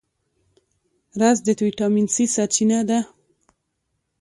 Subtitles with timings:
[1.19, 2.99] رس د ویټامین C سرچینه ده